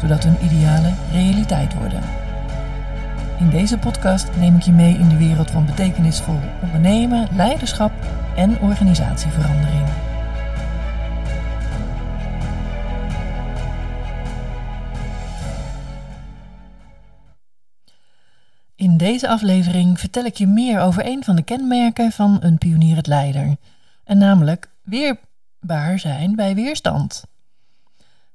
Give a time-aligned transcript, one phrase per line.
[0.00, 2.02] zodat hun idealen realiteit worden.
[3.38, 7.92] In deze podcast neem ik je mee in de wereld van betekenisvol ondernemen, leiderschap
[8.36, 9.86] en organisatieverandering.
[18.76, 23.06] In deze aflevering vertel ik je meer over een van de kenmerken van een pionierend
[23.06, 23.56] leider,
[24.04, 27.24] en namelijk weerbaar zijn bij weerstand.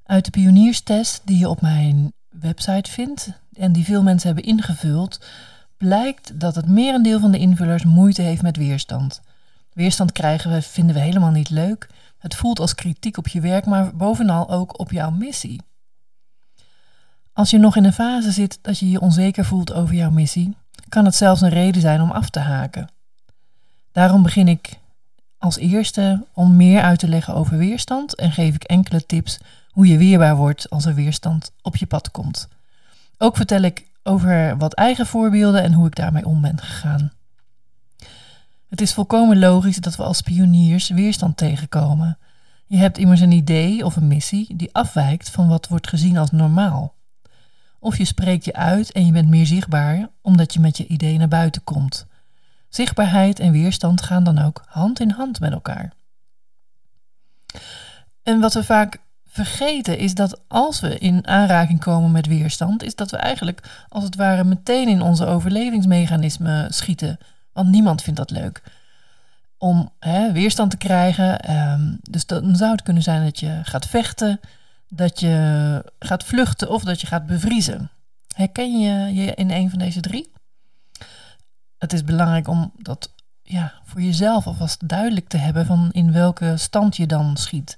[0.04, 5.20] Uit de pionierstest die je op mijn website vindt en die veel mensen hebben ingevuld,
[5.78, 9.22] blijkt dat het merendeel van de invullers moeite heeft met weerstand.
[9.74, 11.90] Weerstand krijgen we, vinden we helemaal niet leuk.
[12.18, 15.62] Het voelt als kritiek op je werk, maar bovenal ook op jouw missie.
[17.34, 20.58] Als je nog in een fase zit dat je je onzeker voelt over jouw missie,
[20.90, 22.90] kan het zelfs een reden zijn om af te haken.
[23.92, 24.80] Daarom begin ik
[25.38, 29.40] als eerste om meer uit te leggen over weerstand en geef ik enkele tips
[29.74, 32.48] hoe je weerbaar wordt als er weerstand op je pad komt.
[33.18, 37.12] Ook vertel ik over wat eigen voorbeelden en hoe ik daarmee om ben gegaan.
[38.70, 42.18] Het is volkomen logisch dat we als pioniers weerstand tegenkomen.
[42.68, 46.32] Je hebt immers een idee of een missie die afwijkt van wat wordt gezien als
[46.32, 46.94] normaal.
[47.80, 51.18] Of je spreekt je uit en je bent meer zichtbaar omdat je met je idee
[51.18, 52.08] naar buiten komt.
[52.70, 55.94] Zichtbaarheid en weerstand gaan dan ook hand in hand met elkaar.
[58.24, 59.03] En wat we vaak
[59.34, 64.04] vergeten is dat als we in aanraking komen met weerstand, is dat we eigenlijk als
[64.04, 67.18] het ware meteen in onze overlevingsmechanismen schieten.
[67.54, 68.64] Want niemand vindt dat leuk.
[69.58, 71.40] Om hè, weerstand te krijgen.
[71.40, 74.40] Ehm, dus dan zou het kunnen zijn dat je gaat vechten,
[74.90, 77.90] dat je gaat vluchten of dat je gaat bevriezen.
[78.36, 80.32] Herken je je in een van deze drie?
[81.78, 86.58] Het is belangrijk om dat ja, voor jezelf alvast duidelijk te hebben van in welke
[86.58, 87.78] stand je dan schiet.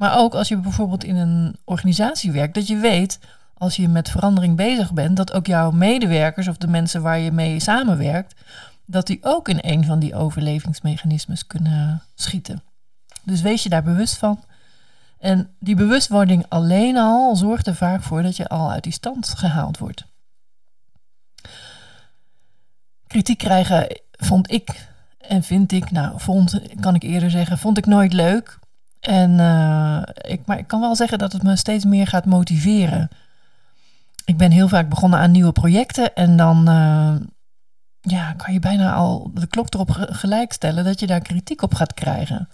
[0.00, 3.18] Maar ook als je bijvoorbeeld in een organisatie werkt, dat je weet
[3.54, 7.32] als je met verandering bezig bent, dat ook jouw medewerkers of de mensen waar je
[7.32, 8.34] mee samenwerkt,
[8.84, 12.62] dat die ook in een van die overlevingsmechanismes kunnen schieten.
[13.22, 14.44] Dus wees je daar bewust van.
[15.18, 19.28] En die bewustwording alleen al zorgt er vaak voor dat je al uit die stand
[19.28, 20.04] gehaald wordt.
[23.06, 27.86] Kritiek krijgen vond ik en vind ik, nou vond, kan ik eerder zeggen, vond ik
[27.86, 28.58] nooit leuk.
[29.00, 33.08] En uh, ik, maar ik kan wel zeggen dat het me steeds meer gaat motiveren.
[34.24, 37.14] Ik ben heel vaak begonnen aan nieuwe projecten en dan uh,
[38.00, 41.74] ja, kan je bijna al de klok erop gelijk stellen dat je daar kritiek op
[41.74, 42.48] gaat krijgen.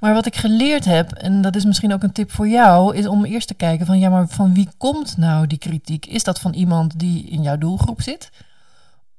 [0.00, 3.06] Maar wat ik geleerd heb, en dat is misschien ook een tip voor jou, is
[3.06, 6.06] om eerst te kijken van ja, maar van wie komt nou die kritiek?
[6.06, 8.30] Is dat van iemand die in jouw doelgroep zit?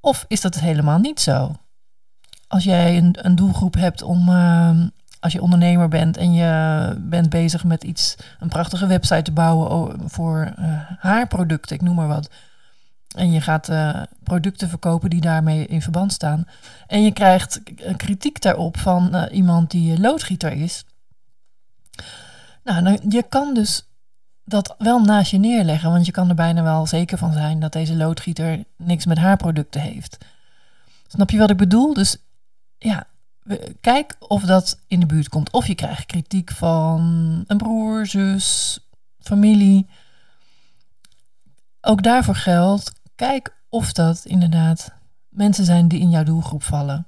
[0.00, 1.56] Of is dat helemaal niet zo?
[2.48, 4.80] Als jij een, een doelgroep hebt om, uh,
[5.20, 10.10] als je ondernemer bent en je bent bezig met iets, een prachtige website te bouwen
[10.10, 12.30] voor uh, haarproducten, ik noem maar wat.
[13.16, 16.44] En je gaat uh, producten verkopen die daarmee in verband staan.
[16.86, 17.60] En je krijgt
[17.96, 20.84] kritiek daarop van iemand die loodgieter is.
[22.64, 23.88] Nou, dan, je kan dus
[24.44, 27.72] dat wel naast je neerleggen, want je kan er bijna wel zeker van zijn dat
[27.72, 30.18] deze loodgieter niks met haarproducten heeft.
[31.06, 31.94] Snap je wat ik bedoel?
[31.94, 32.16] Dus
[32.78, 33.06] ja,
[33.80, 35.52] kijk of dat in de buurt komt.
[35.52, 37.00] Of je krijgt kritiek van
[37.46, 38.78] een broer, zus,
[39.20, 39.86] familie.
[41.80, 44.92] Ook daarvoor geldt, kijk of dat inderdaad
[45.28, 47.06] mensen zijn die in jouw doelgroep vallen.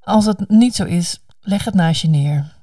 [0.00, 2.54] Als het niet zo is, leg het naast je neer.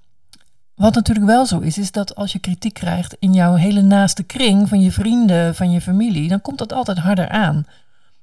[0.76, 4.24] Wat natuurlijk wel zo is, is dat als je kritiek krijgt in jouw hele naaste
[4.24, 7.66] kring van je vrienden, van je familie, dan komt dat altijd harder aan.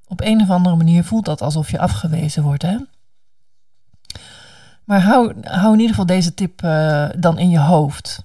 [0.06, 2.62] Op een of andere manier voelt dat alsof je afgewezen wordt.
[2.62, 2.76] Hè?
[4.90, 5.34] Maar hou,
[5.72, 8.24] in ieder geval deze tip uh, dan in je hoofd.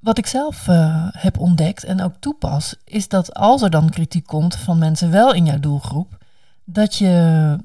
[0.00, 4.26] Wat ik zelf uh, heb ontdekt en ook toepas, is dat als er dan kritiek
[4.26, 6.24] komt van mensen wel in jouw doelgroep,
[6.64, 7.56] dat je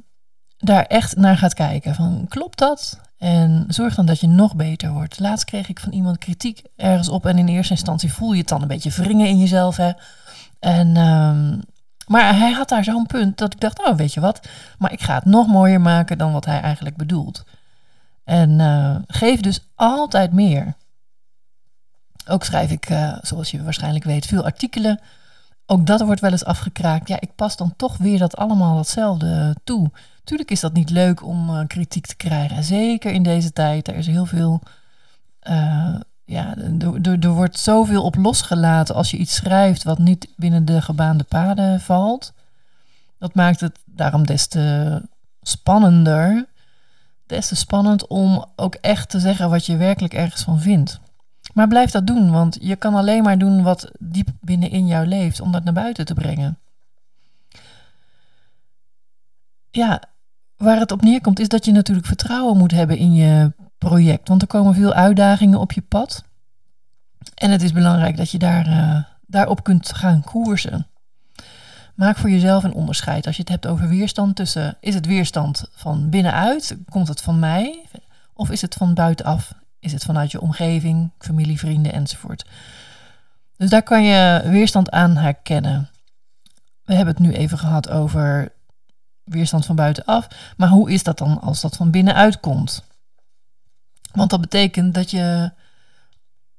[0.57, 1.95] daar echt naar gaat kijken.
[1.95, 2.99] Van klopt dat?
[3.17, 5.19] En zorg dan dat je nog beter wordt.
[5.19, 8.49] Laatst kreeg ik van iemand kritiek ergens op en in eerste instantie voel je het
[8.49, 9.77] dan een beetje wringen in jezelf.
[9.77, 9.91] Hè?
[10.59, 11.61] En um,
[12.07, 14.47] maar hij had daar zo'n punt dat ik dacht, oh weet je wat,
[14.77, 17.43] maar ik ga het nog mooier maken dan wat hij eigenlijk bedoelt.
[18.23, 20.73] En uh, geef dus altijd meer.
[22.27, 24.99] Ook schrijf ik, eh, zoals je waarschijnlijk weet, veel artikelen.
[25.65, 27.07] Ook dat wordt wel eens afgekraakt.
[27.07, 29.91] Ja, ik pas dan toch weer dat allemaal hetzelfde toe.
[30.23, 32.63] Tuurlijk is dat niet leuk om uh, kritiek te krijgen.
[32.63, 33.87] Zeker in deze tijd.
[33.87, 34.61] Er is heel veel.
[36.25, 40.81] Ja, er, er wordt zoveel op losgelaten als je iets schrijft wat niet binnen de
[40.81, 42.33] gebaande paden valt.
[43.17, 45.01] Dat maakt het daarom des te
[45.41, 46.45] spannender.
[47.25, 50.99] Des te spannend om ook echt te zeggen wat je werkelijk ergens van vindt.
[51.53, 55.39] Maar blijf dat doen, want je kan alleen maar doen wat diep binnenin jou leeft
[55.39, 56.57] om dat naar buiten te brengen.
[59.71, 60.01] Ja,
[60.57, 63.51] waar het op neerkomt is dat je natuurlijk vertrouwen moet hebben in je
[63.83, 66.23] project, want er komen veel uitdagingen op je pad.
[67.35, 70.87] En het is belangrijk dat je daar, uh, daarop kunt gaan koersen.
[71.95, 73.25] Maak voor jezelf een onderscheid.
[73.25, 77.39] Als je het hebt over weerstand tussen, is het weerstand van binnenuit, komt het van
[77.39, 77.85] mij,
[78.33, 79.53] of is het van buitenaf?
[79.79, 82.45] Is het vanuit je omgeving, familie, vrienden enzovoort?
[83.57, 85.89] Dus daar kan je weerstand aan herkennen.
[86.83, 88.51] We hebben het nu even gehad over
[89.23, 90.27] weerstand van buitenaf.
[90.57, 92.83] Maar hoe is dat dan als dat van binnenuit komt?
[94.13, 95.51] Want dat betekent dat je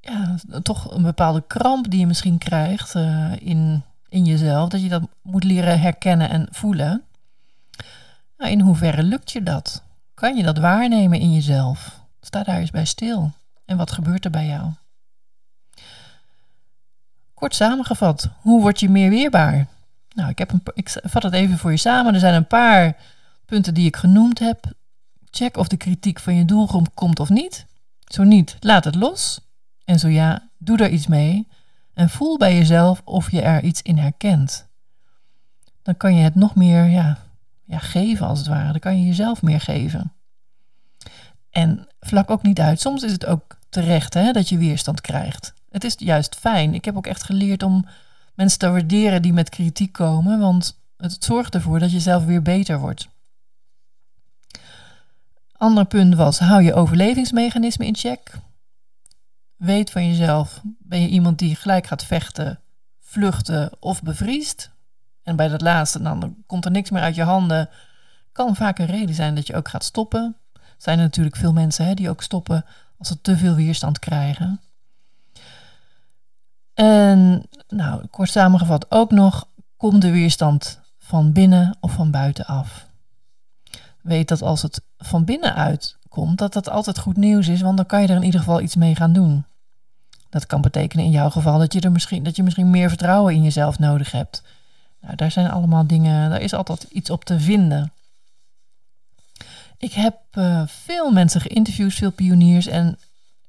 [0.01, 4.89] ja, toch een bepaalde kramp die je misschien krijgt uh, in, in jezelf, dat je
[4.89, 7.03] dat moet leren herkennen en voelen.
[8.37, 9.83] Nou, in hoeverre lukt je dat?
[10.15, 12.01] Kan je dat waarnemen in jezelf?
[12.21, 13.33] Sta daar eens bij stil.
[13.65, 14.71] En wat gebeurt er bij jou?
[17.35, 19.67] Kort samengevat, hoe word je meer weerbaar?
[20.15, 22.15] Nou, ik, heb een, ik vat het even voor je samen.
[22.15, 22.97] Er zijn een paar
[23.47, 24.73] punten die ik genoemd heb.
[25.37, 27.67] Check of de kritiek van je doelgroep komt of niet.
[28.05, 29.41] Zo niet, laat het los.
[29.85, 31.49] En zo ja, doe er iets mee.
[31.95, 34.69] En voel bij jezelf of je er iets in herkent.
[35.83, 37.19] Dan kan je het nog meer ja,
[37.65, 38.71] ja, geven als het ware.
[38.71, 40.13] Dan kan je jezelf meer geven.
[41.51, 42.81] En vlak ook niet uit.
[42.81, 45.55] Soms is het ook terecht hè, dat je weerstand krijgt.
[45.71, 46.75] Het is juist fijn.
[46.75, 47.87] Ik heb ook echt geleerd om
[48.35, 52.43] mensen te waarderen die met kritiek komen, want het zorgt ervoor dat je zelf weer
[52.43, 53.09] beter wordt.
[55.65, 58.31] Ander punt was, hou je overlevingsmechanisme in check.
[59.57, 62.61] Weet van jezelf, ben je iemand die gelijk gaat vechten,
[63.01, 64.71] vluchten of bevriest?
[65.23, 67.69] En bij dat laatste, dan komt er niks meer uit je handen.
[68.33, 70.37] Kan vaak een reden zijn dat je ook gaat stoppen.
[70.77, 72.65] Zijn er natuurlijk veel mensen hè, die ook stoppen
[72.99, 74.61] als ze te veel weerstand krijgen.
[76.75, 82.93] En nou, kort samengevat ook nog, komt de weerstand van binnen of van buiten af?
[84.05, 87.87] Weet dat als het van binnenuit komt, dat dat altijd goed nieuws is, want dan
[87.87, 89.45] kan je er in ieder geval iets mee gaan doen.
[90.31, 93.35] Dat kan betekenen in jouw geval dat je, er misschien, dat je misschien meer vertrouwen
[93.35, 94.43] in jezelf nodig hebt.
[95.01, 97.93] Nou, daar zijn allemaal dingen, daar is altijd iets op te vinden.
[99.79, 102.67] Ik heb uh, veel mensen geïnterviewd, veel pioniers.
[102.67, 102.99] En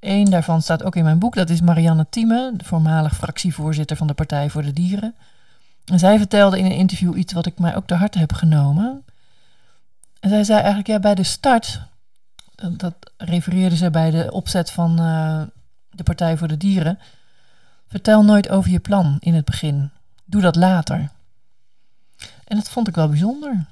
[0.05, 1.35] Eén daarvan staat ook in mijn boek.
[1.35, 5.15] Dat is Marianne Thieme, de voormalig fractievoorzitter van de Partij voor de Dieren.
[5.85, 9.03] En zij vertelde in een interview iets wat ik mij ook te harte heb genomen.
[10.25, 11.81] En zij zei eigenlijk, ja, bij de start,
[12.71, 15.41] dat refereerde ze bij de opzet van uh,
[15.89, 16.99] de Partij voor de Dieren.
[17.87, 19.91] Vertel nooit over je plan in het begin.
[20.23, 21.09] Doe dat later.
[22.43, 23.65] En dat vond ik wel bijzonder.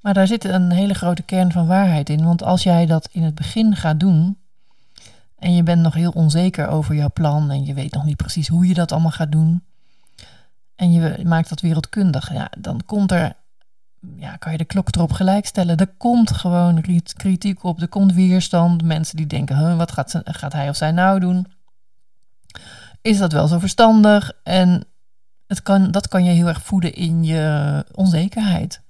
[0.00, 2.24] Maar daar zit een hele grote kern van waarheid in.
[2.24, 4.38] Want als jij dat in het begin gaat doen,
[5.38, 8.48] en je bent nog heel onzeker over jouw plan en je weet nog niet precies
[8.48, 9.62] hoe je dat allemaal gaat doen.
[10.76, 12.32] En je maakt dat wereldkundig.
[12.32, 13.36] Ja, dan komt er,
[14.16, 15.76] ja, kan je de klok erop gelijk stellen.
[15.76, 16.84] Er komt gewoon
[17.16, 18.82] kritiek op, er komt weerstand.
[18.82, 21.46] Mensen die denken, wat gaat, gaat hij of zij nou doen?
[23.02, 24.32] Is dat wel zo verstandig?
[24.42, 24.84] En
[25.46, 28.80] het kan, dat kan je heel erg voeden in je onzekerheid.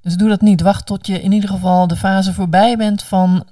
[0.00, 0.60] Dus doe dat niet.
[0.60, 3.46] Wacht tot je in ieder geval de fase voorbij bent van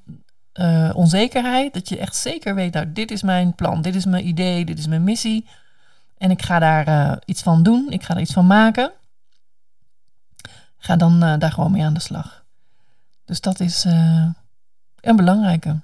[0.54, 1.74] uh, onzekerheid.
[1.74, 4.78] Dat je echt zeker weet, nou, dit is mijn plan, dit is mijn idee, dit
[4.78, 5.46] is mijn missie.
[6.18, 8.92] En ik ga daar uh, iets van doen, ik ga er iets van maken.
[10.82, 12.44] Ga dan uh, daar gewoon mee aan de slag.
[13.24, 13.84] Dus dat is
[15.00, 15.76] een belangrijke.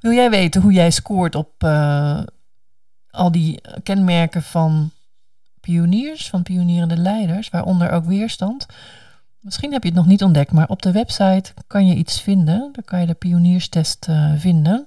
[0.00, 1.64] Wil jij weten hoe jij scoort op
[3.10, 4.90] al die kenmerken van
[5.60, 8.66] pioniers, van pionierende leiders, waaronder ook weerstand?
[9.40, 12.70] Misschien heb je het nog niet ontdekt, maar op de website kan je iets vinden.
[12.72, 14.86] Daar kan je de pionierstest vinden.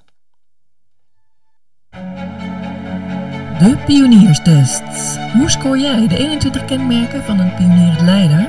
[3.59, 5.17] De pionierstest.
[5.33, 8.47] Hoe scoor jij de 21 kenmerken van een pionierend leider?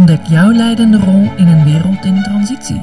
[0.00, 2.82] Ontdek jouw leidende rol in een wereld in transitie.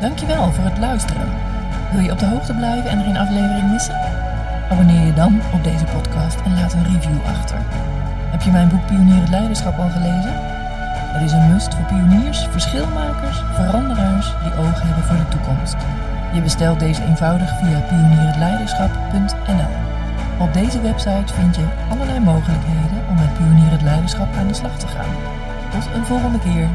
[0.00, 1.28] Dankjewel voor het luisteren.
[1.92, 3.94] Wil je op de hoogte blijven en er geen aflevering missen?
[4.70, 7.58] Abonneer je dan op deze podcast en laat een review achter.
[8.30, 10.49] Heb je mijn boek Pionier het Leiderschap al gelezen?
[11.12, 15.76] Het is een must voor pioniers, verschilmakers, veranderaars die oog hebben voor de toekomst.
[16.32, 19.72] Je bestelt deze eenvoudig via pionierhetleiderschap.nl.
[20.38, 24.78] Op deze website vind je allerlei mogelijkheden om met Pionier het Leiderschap aan de slag
[24.78, 25.14] te gaan.
[25.70, 26.68] Tot een volgende keer.